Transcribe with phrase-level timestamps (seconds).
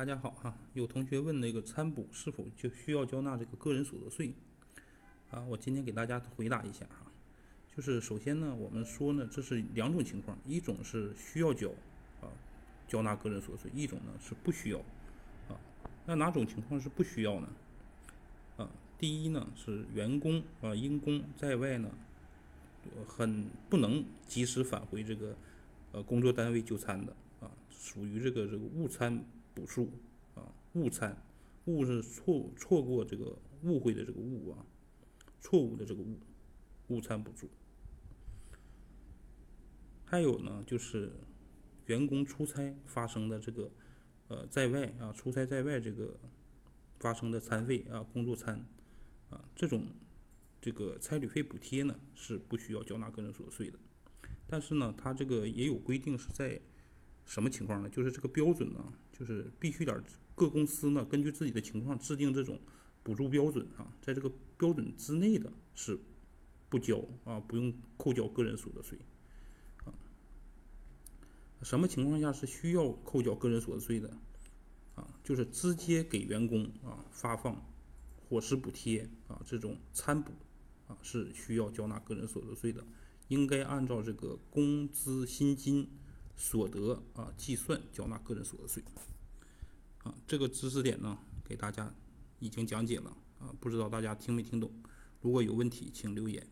[0.00, 4.32] 大家好哈，有同学问那个餐补是否就需要交纳这个个人所得税
[5.30, 5.44] 啊？
[5.44, 7.12] 我今天给大家回答一下哈，
[7.76, 11.68] 就是首先呢，我们说呢，这是两种情况，一种是需要交
[12.22, 12.32] 啊，
[12.88, 14.78] 交纳个人所得税，一种呢是不需要
[15.50, 15.60] 啊。
[16.06, 17.48] 那哪种情况是不需要呢？
[18.56, 21.90] 啊，第一呢是员工啊因公在外呢，
[23.06, 25.36] 很不能及时返回这个
[25.92, 29.22] 呃工作单位就餐的啊，属于这个这个误餐。
[29.54, 29.90] 补助
[30.34, 31.16] 啊，误参，
[31.64, 34.64] 误是错错过这个误会的这个误啊，
[35.40, 36.18] 错误的这个误，
[36.88, 37.48] 误参补助。
[40.04, 41.12] 还有呢，就是
[41.86, 43.70] 员工出差发生的这个
[44.28, 46.18] 呃在外啊出差在外这个
[46.98, 48.66] 发生的餐费啊工作餐
[49.28, 49.86] 啊这种
[50.60, 53.78] 这个差旅费补贴呢是不需要缴纳个人所得税的，
[54.46, 56.60] 但是呢，它这个也有规定是在。
[57.26, 57.88] 什么情况呢？
[57.88, 60.02] 就是这个标准呢，就是必须点
[60.34, 62.58] 各公司呢根据自己的情况制定这种
[63.02, 65.96] 补助标准啊，在这个标准之内的是
[66.68, 68.98] 不交啊，不用扣缴个人所得税
[69.84, 69.94] 啊。
[71.62, 74.10] 什么情况下是需要扣缴个人所得税的
[74.96, 75.06] 啊？
[75.22, 77.64] 就是直接给员工啊发放
[78.28, 80.32] 伙食补贴啊这种餐补
[80.88, 82.84] 啊是需要缴纳个人所得税的，
[83.28, 85.88] 应该按照这个工资薪金。
[86.40, 88.82] 所得啊，计算缴纳个人所得税
[90.02, 91.92] 啊，这个知识点呢，给大家
[92.38, 94.72] 已经讲解了啊，不知道大家听没听懂？
[95.20, 96.44] 如果有问题，请留言。